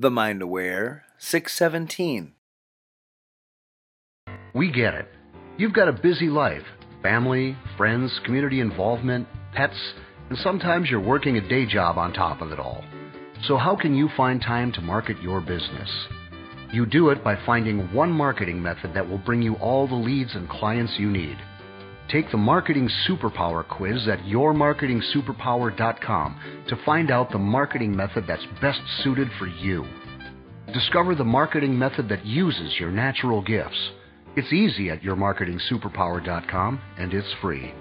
[0.00, 2.32] The Mind Aware 617.
[4.54, 5.08] We get it.
[5.56, 6.62] You've got a busy life
[7.02, 9.26] family, friends, community involvement,
[9.56, 9.74] pets,
[10.28, 12.84] and sometimes you're working a day job on top of it all.
[13.48, 15.90] So, how can you find time to market your business?
[16.72, 20.36] You do it by finding one marketing method that will bring you all the leads
[20.36, 21.38] and clients you need.
[22.10, 28.80] Take the Marketing Superpower quiz at yourmarketingsuperpower.com to find out the marketing method that's best
[29.04, 29.84] suited for you.
[30.72, 33.90] Discover the marketing method that uses your natural gifts.
[34.36, 37.74] It's easy at yourmarketingsuperpower.com and it's free.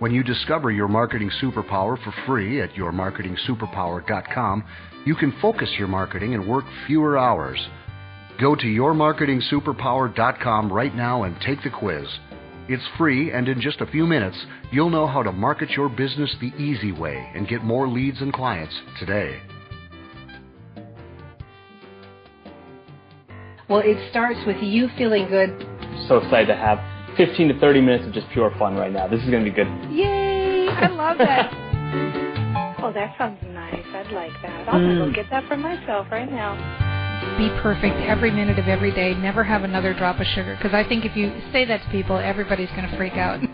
[0.00, 4.64] When you discover your marketing superpower for free at yourmarketingsuperpower.com,
[5.06, 7.66] you can focus your marketing and work fewer hours.
[8.38, 12.06] Go to yourmarketingsuperpower.com right now and take the quiz.
[12.66, 14.38] It's free, and in just a few minutes,
[14.72, 18.32] you'll know how to market your business the easy way and get more leads and
[18.32, 19.38] clients today.
[23.68, 25.50] Well, it starts with you feeling good.
[26.08, 26.78] So excited to have
[27.18, 29.08] 15 to 30 minutes of just pure fun right now.
[29.08, 29.68] This is going to be good.
[29.90, 30.68] Yay!
[30.68, 31.52] I love that.
[32.82, 33.84] oh, that sounds nice.
[33.92, 34.68] I'd like that.
[34.68, 35.06] I'll mm.
[35.06, 36.92] go get that for myself right now
[37.38, 40.56] be perfect every minute of every day, never have another drop of sugar.
[40.56, 43.40] Because I think if you say that to people, everybody's going to freak out.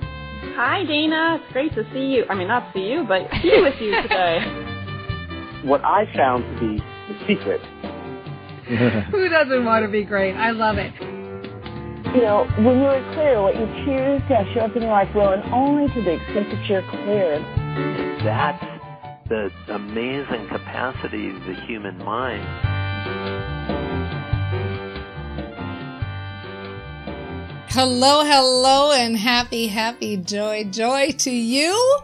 [0.57, 1.41] Hi, Dana.
[1.43, 2.25] It's great to see you.
[2.29, 4.41] I mean, not see you, but be with you today.
[5.65, 7.61] what I found to be the secret.
[9.11, 10.35] Who doesn't want to be great?
[10.35, 10.93] I love it.
[12.15, 15.09] You know, when you're clear, what you choose to have show up in your life
[15.15, 17.39] will, and only to the extent that you're clear.
[18.25, 18.65] That's
[19.29, 22.45] the amazing capacity of the human mind.
[27.73, 32.01] Hello, hello, and happy, happy joy, joy to you.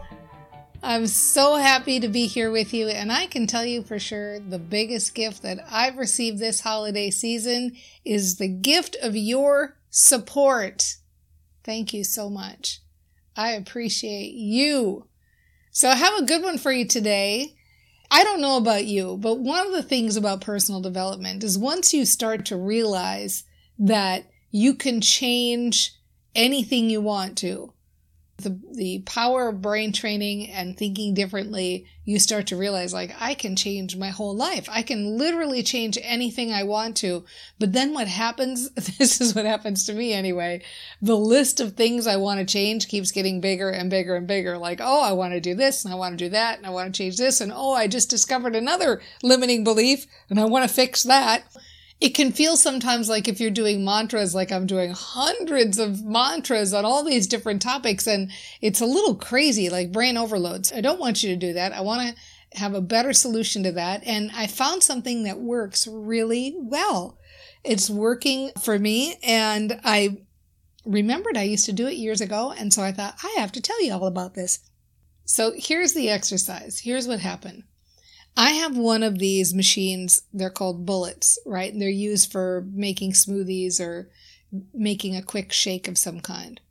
[0.81, 4.39] I'm so happy to be here with you, and I can tell you for sure
[4.39, 7.75] the biggest gift that I've received this holiday season
[8.05, 10.95] is the gift of your support.
[11.65, 12.79] Thank you so much.
[13.35, 15.09] I appreciate you.
[15.71, 17.56] So, I have a good one for you today.
[18.09, 21.93] I don't know about you, but one of the things about personal development is once
[21.93, 23.43] you start to realize
[23.79, 25.93] that you can change
[26.33, 27.73] anything you want to.
[28.37, 33.33] The, the power of brain training and thinking differently, you start to realize, like, I
[33.33, 34.69] can change my whole life.
[34.71, 37.25] I can literally change anything I want to.
[37.57, 38.69] But then what happens?
[38.97, 40.61] This is what happens to me anyway.
[41.01, 44.57] The list of things I want to change keeps getting bigger and bigger and bigger.
[44.57, 46.69] Like, oh, I want to do this and I want to do that and I
[46.69, 47.41] want to change this.
[47.41, 51.43] And oh, I just discovered another limiting belief and I want to fix that
[51.99, 56.73] it can feel sometimes like if you're doing mantras, like I'm doing hundreds of mantras
[56.73, 58.31] on all these different topics, and
[58.61, 60.71] it's a little crazy, like brain overloads.
[60.71, 61.73] I don't want you to do that.
[61.73, 64.05] I want to have a better solution to that.
[64.05, 67.17] And I found something that works really well.
[67.63, 70.21] It's working for me, and I
[70.85, 72.53] remembered I used to do it years ago.
[72.57, 74.59] And so I thought, I have to tell you all about this.
[75.25, 76.79] So here's the exercise.
[76.79, 77.63] Here's what happened.
[78.37, 80.21] I have one of these machines.
[80.31, 81.73] They're called bullets, right?
[81.73, 84.11] And they're used for making smoothies or
[84.73, 86.61] making a quick shake of some kind.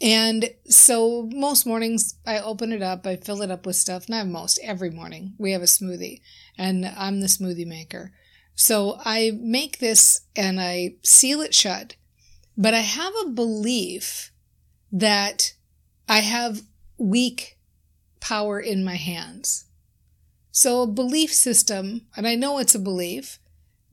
[0.00, 4.08] And so most mornings I open it up, I fill it up with stuff.
[4.08, 6.20] Not most, every morning we have a smoothie
[6.56, 8.12] and I'm the smoothie maker.
[8.54, 11.96] So I make this and I seal it shut.
[12.56, 14.30] But I have a belief
[14.92, 15.54] that
[16.08, 16.62] I have
[16.98, 17.58] weak
[18.20, 19.64] power in my hands.
[20.58, 23.38] So a belief system, and I know it's a belief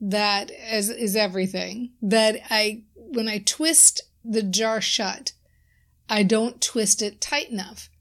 [0.01, 5.33] that is, is everything, that I, when I twist the jar shut,
[6.09, 7.91] I don't twist it tight enough.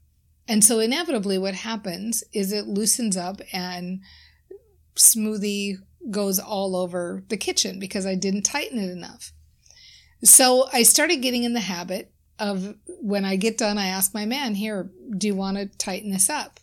[0.47, 4.01] And so inevitably what happens is it loosens up and
[4.95, 5.75] smoothie
[6.09, 9.31] goes all over the kitchen because I didn't tighten it enough.
[10.23, 14.25] So I started getting in the habit of when I get done, I ask my
[14.25, 16.59] man, here, do you want to tighten this up?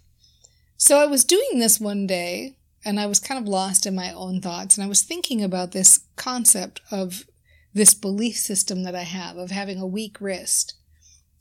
[0.82, 4.12] So I was doing this one day and I was kind of lost in my
[4.12, 7.24] own thoughts and I was thinking about this concept of
[7.72, 10.74] this belief system that I have of having a weak wrist,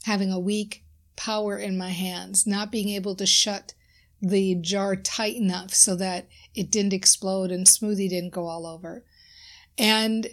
[0.03, 0.83] having a weak
[1.15, 3.73] power in my hands, not being able to shut
[4.21, 9.03] the jar tight enough so that it didn't explode and smoothie didn't go all over.
[9.75, 10.27] And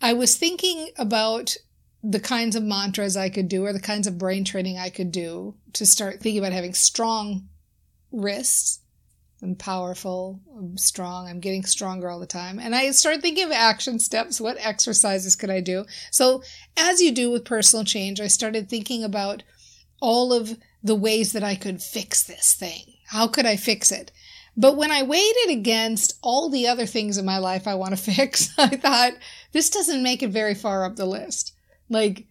[0.00, 1.54] I was thinking about
[2.02, 5.12] the kinds of mantras I could do or the kinds of brain training I could
[5.12, 7.46] do to start thinking about having strong
[8.12, 8.80] wrists.
[9.40, 12.58] I'm powerful, I'm strong, I'm getting stronger all the time.
[12.58, 14.40] And I started thinking of action steps.
[14.40, 15.84] What exercises could I do?
[16.10, 16.42] So,
[16.76, 19.44] as you do with personal change, I started thinking about
[20.00, 22.94] all of the ways that I could fix this thing.
[23.06, 24.10] How could I fix it?
[24.56, 27.96] But when I weighed it against all the other things in my life I want
[27.96, 29.12] to fix, I thought
[29.52, 31.54] this doesn't make it very far up the list.
[31.88, 32.26] Like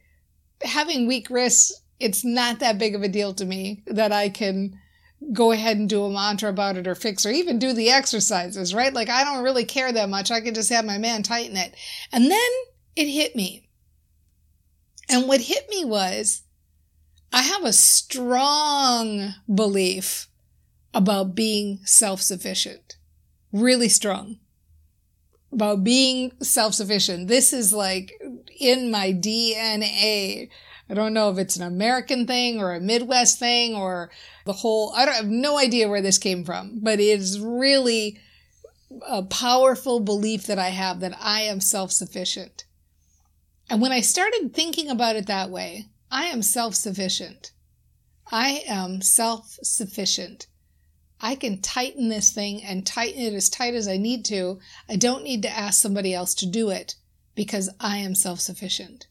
[0.62, 4.78] having weak wrists, it's not that big of a deal to me that I can
[5.34, 8.74] go ahead and do a mantra about it or fix or even do the exercises,
[8.74, 8.94] right?
[8.94, 10.32] Like I don't really care that much.
[10.32, 11.76] I can just have my man tighten it.
[12.12, 12.50] And then
[12.96, 13.68] it hit me.
[15.10, 16.44] And what hit me was
[17.32, 20.28] I have a strong belief
[20.94, 22.98] about being self sufficient.
[23.52, 24.38] Really strong.
[25.52, 27.28] About being self sufficient.
[27.28, 28.12] This is like
[28.60, 30.50] in my DNA.
[30.90, 34.10] I don't know if it's an American thing or a Midwest thing or
[34.46, 37.40] the whole, I don't I have no idea where this came from, but it is
[37.40, 38.20] really
[39.06, 42.64] a powerful belief that I have that I am self sufficient.
[43.70, 47.52] And when I started thinking about it that way, I am self sufficient.
[48.32, 50.48] I am self sufficient.
[51.20, 54.60] I can tighten this thing and tighten it as tight as I need to.
[54.88, 56.96] I don't need to ask somebody else to do it
[57.36, 59.08] because I am self sufficient.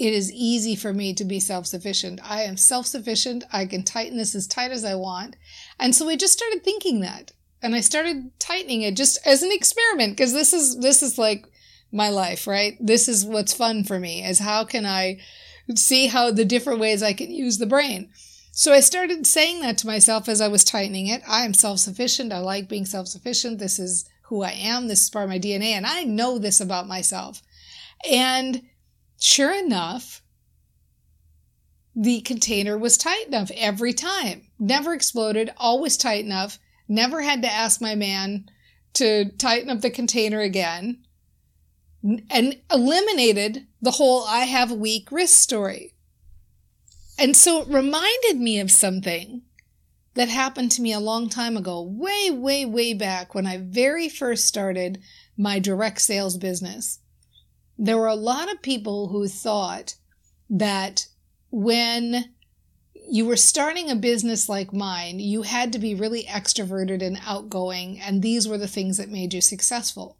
[0.00, 2.20] It is easy for me to be self sufficient.
[2.24, 3.44] I am self sufficient.
[3.52, 5.36] I can tighten this as tight as I want.
[5.78, 7.32] And so I just started thinking that.
[7.62, 11.44] And I started tightening it just as an experiment because this is, this is like
[11.92, 12.78] my life, right?
[12.80, 15.18] This is what's fun for me is how can I
[15.74, 18.08] see how the different ways I can use the brain.
[18.52, 21.20] So I started saying that to myself as I was tightening it.
[21.28, 22.32] I am self sufficient.
[22.32, 23.58] I like being self sufficient.
[23.58, 24.88] This is who I am.
[24.88, 25.72] This is part of my DNA.
[25.72, 27.42] And I know this about myself.
[28.10, 28.62] And
[29.20, 30.22] sure enough,
[31.94, 34.42] the container was tight enough every time.
[34.58, 36.58] Never exploded, always tight enough.
[36.88, 38.50] Never had to ask my man
[38.94, 41.04] to tighten up the container again
[42.02, 45.94] and eliminated the whole I have a weak wrist story.
[47.18, 49.42] And so it reminded me of something
[50.14, 54.08] that happened to me a long time ago, way, way, way back when I very
[54.08, 55.00] first started
[55.36, 57.00] my direct sales business.
[57.82, 59.94] There were a lot of people who thought
[60.50, 61.06] that
[61.50, 62.26] when
[62.94, 67.98] you were starting a business like mine, you had to be really extroverted and outgoing,
[67.98, 70.18] and these were the things that made you successful.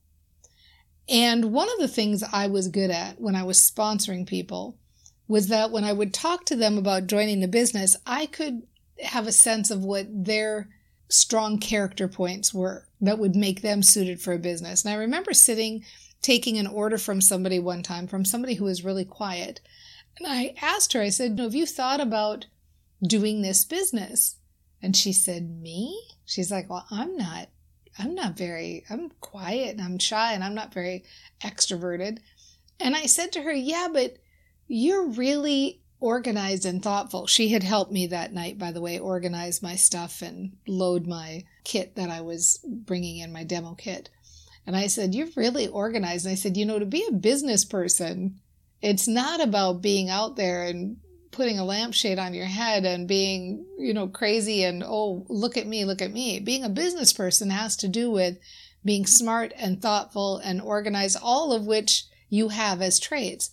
[1.06, 4.78] And one of the things I was good at when I was sponsoring people
[5.28, 8.62] was that when I would talk to them about joining the business, I could
[9.02, 10.70] have a sense of what their
[11.10, 14.82] strong character points were that would make them suited for a business.
[14.82, 15.84] And I remember sitting
[16.22, 19.60] taking an order from somebody one time, from somebody who was really quiet.
[20.18, 22.46] And I asked her, I said, Have you thought about
[23.02, 24.36] doing this business?
[24.82, 26.08] And she said, Me?
[26.24, 27.48] She's like, Well, I'm not
[27.98, 31.04] I'm not very, I'm quiet and I'm shy and I'm not very
[31.42, 32.18] extroverted.
[32.78, 34.16] And I said to her, Yeah, but
[34.68, 37.26] you're really organized and thoughtful.
[37.26, 41.44] She had helped me that night, by the way, organize my stuff and load my
[41.64, 44.08] kit that I was bringing in, my demo kit.
[44.66, 46.26] And I said, You're really organized.
[46.26, 48.40] And I said, You know, to be a business person,
[48.82, 50.96] it's not about being out there and
[51.30, 55.66] putting a lampshade on your head and being, you know, crazy and, oh, look at
[55.66, 56.40] me, look at me.
[56.40, 58.38] Being a business person has to do with
[58.84, 63.50] being smart and thoughtful and organized, all of which you have as traits.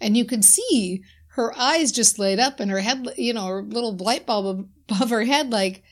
[0.00, 3.62] And you could see her eyes just lit up and her head, you know, her
[3.62, 5.82] little light bulb above her head, like,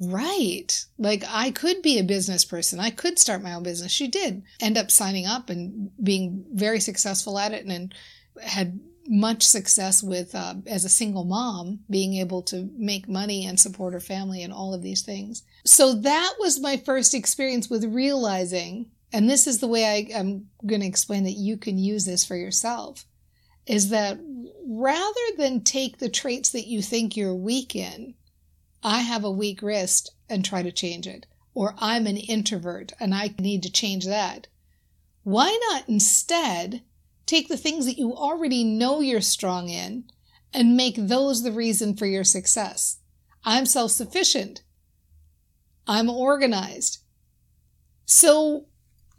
[0.00, 2.80] right, like I could be a business person.
[2.80, 3.92] I could start my own business.
[3.92, 7.94] She did end up signing up and being very successful at it and,
[8.42, 8.78] had
[9.08, 13.94] much success with uh, as a single mom being able to make money and support
[13.94, 18.86] her family and all of these things so that was my first experience with realizing
[19.12, 22.24] and this is the way I, i'm going to explain that you can use this
[22.24, 23.06] for yourself
[23.66, 24.18] is that
[24.66, 28.14] rather than take the traits that you think you're weak in
[28.82, 33.14] i have a weak wrist and try to change it or i'm an introvert and
[33.14, 34.46] i need to change that
[35.22, 36.82] why not instead
[37.28, 40.04] Take the things that you already know you're strong in
[40.54, 43.00] and make those the reason for your success.
[43.44, 44.62] I'm self sufficient.
[45.86, 47.00] I'm organized.
[48.06, 48.64] So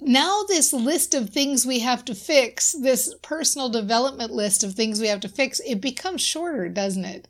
[0.01, 4.99] now this list of things we have to fix, this personal development list of things
[4.99, 7.27] we have to fix, it becomes shorter, doesn't it?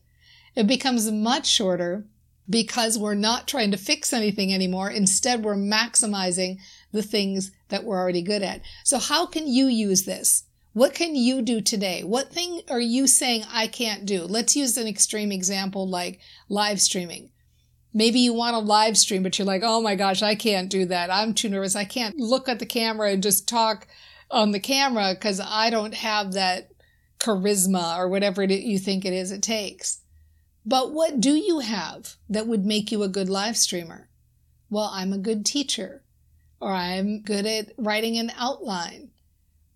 [0.55, 2.05] It becomes much shorter
[2.50, 4.89] because we're not trying to fix anything anymore.
[4.89, 6.58] Instead, we're maximizing
[6.91, 8.62] the things that we're already good at.
[8.84, 10.44] So how can you use this?
[10.74, 12.03] What can you do today?
[12.03, 14.24] What thing are you saying I can't do?
[14.24, 17.32] Let's use an extreme example like live streaming.
[17.94, 20.86] Maybe you want to live stream, but you're like, oh my gosh, I can't do
[20.86, 21.12] that.
[21.12, 21.75] I'm too nervous.
[21.75, 23.88] I can't look at the camera and just talk
[24.29, 26.70] on the camera because I don't have that
[27.20, 30.01] charisma or whatever you think it is it takes.
[30.66, 34.10] But what do you have that would make you a good live streamer?
[34.70, 36.04] Well, I'm a good teacher,
[36.60, 39.12] or I'm good at writing an outline,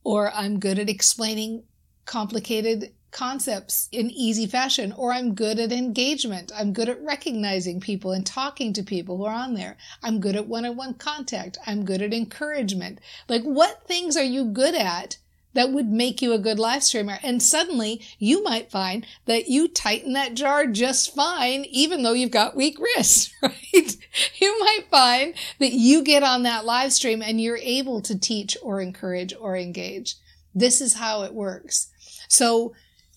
[0.03, 1.63] or I'm good at explaining
[2.05, 6.51] complicated concepts in easy fashion, or I'm good at engagement.
[6.55, 9.77] I'm good at recognizing people and talking to people who are on there.
[10.01, 11.57] I'm good at one on one contact.
[11.65, 12.99] I'm good at encouragement.
[13.29, 15.17] Like, what things are you good at?
[15.53, 17.19] That would make you a good live streamer.
[17.21, 22.31] And suddenly you might find that you tighten that jar just fine, even though you've
[22.31, 23.97] got weak wrists, right?
[24.39, 28.57] You might find that you get on that live stream and you're able to teach
[28.61, 30.15] or encourage or engage.
[30.55, 31.89] This is how it works.
[32.27, 32.73] So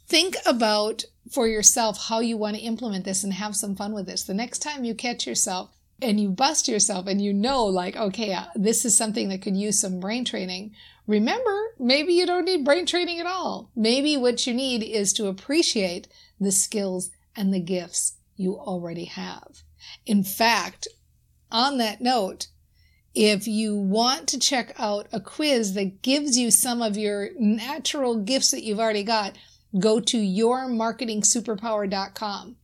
[0.07, 4.07] think about for yourself how you want to implement this and have some fun with
[4.07, 4.23] this.
[4.23, 8.33] The next time you catch yourself and you bust yourself and you know, like, okay,
[8.33, 10.73] uh, this is something that could use some brain training.
[11.07, 13.71] Remember, maybe you don't need brain training at all.
[13.77, 16.09] Maybe what you need is to appreciate
[16.41, 19.63] the skills and the gifts you already have.
[20.05, 20.89] In fact,
[21.51, 22.49] on that note,
[23.15, 28.17] if you want to check out a quiz that gives you some of your natural
[28.17, 29.39] gifts that you've already got,
[29.79, 32.57] go to yourmarketingsuperpower.com.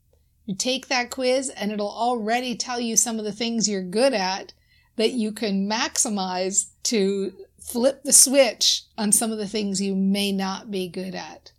[0.44, 4.12] You take that quiz and it'll already tell you some of the things you're good
[4.12, 4.52] at
[4.96, 7.32] that you can maximize to
[7.64, 11.52] flip the switch on some of the things you may not be good at.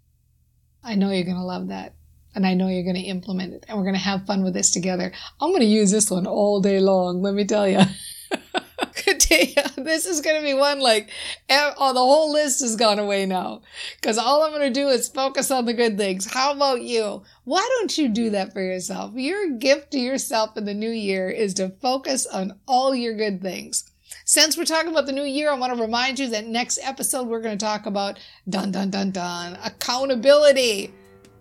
[0.84, 1.96] I know you're going to love that.
[2.36, 3.66] And I know you're going to implement it.
[3.68, 5.12] And we're going to have fun with this together.
[5.40, 7.82] I'm going to use this one all day long, let me tell you.
[9.78, 11.10] this is going to be one like,
[11.50, 13.62] oh, the whole list has gone away now.
[13.96, 16.32] Because all I'm going to do is focus on the good things.
[16.32, 17.24] How about you?
[17.44, 19.14] Why don't you do that for yourself?
[19.16, 23.42] Your gift to yourself in the new year is to focus on all your good
[23.42, 23.92] things.
[24.26, 27.28] Since we're talking about the new year, I want to remind you that next episode
[27.28, 30.94] we're going to talk about dun dun dun dun accountability.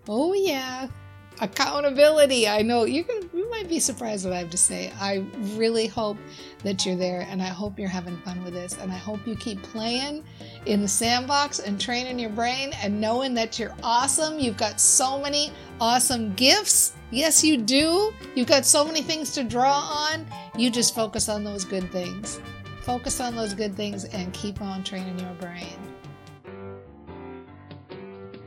[0.07, 0.87] Oh yeah,
[1.39, 2.47] accountability.
[2.47, 4.91] I know you can you might be surprised what I have to say.
[4.99, 5.25] I
[5.55, 6.17] really hope
[6.63, 9.35] that you're there and I hope you're having fun with this and I hope you
[9.35, 10.23] keep playing
[10.65, 14.39] in the sandbox and training your brain and knowing that you're awesome.
[14.39, 16.93] You've got so many awesome gifts.
[17.11, 18.13] Yes, you do.
[18.35, 19.79] You've got so many things to draw
[20.11, 20.25] on.
[20.57, 22.39] You just focus on those good things.
[22.85, 25.77] Focus on those good things and keep on training your brain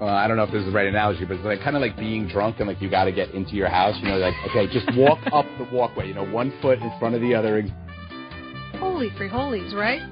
[0.00, 1.82] uh, I don't know if this is the right analogy, but it's like kind of
[1.82, 3.96] like being drunk and like you got to get into your house.
[4.02, 6.08] You know, like okay, just walk up the walkway.
[6.08, 7.62] You know, one foot in front of the other.
[8.78, 10.02] Holy free holies, right?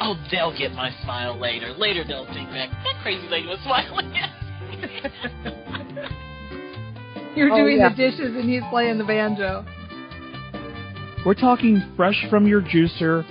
[0.00, 1.74] Oh, they'll get my smile later.
[1.76, 2.70] Later they'll think back.
[2.70, 4.14] That crazy lady was smiling.
[7.36, 7.90] You're oh, doing yeah.
[7.90, 9.66] the dishes and he's playing the banjo.
[11.24, 13.24] We're talking fresh from your juicer.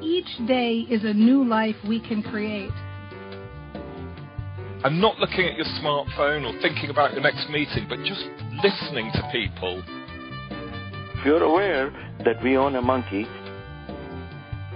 [0.00, 2.70] Each day is a new life we can create.
[4.84, 8.24] and not looking at your smartphone or thinking about your next meeting, but just
[8.64, 9.82] listening to people.
[11.14, 11.90] If you're aware
[12.24, 13.26] that we own a monkey,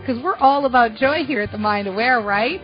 [0.00, 2.60] Because we're all about joy here at the Mind Aware, right?